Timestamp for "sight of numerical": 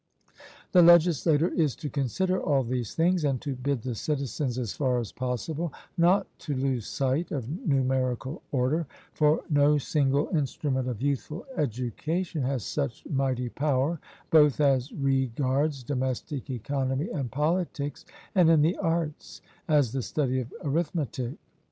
6.87-8.41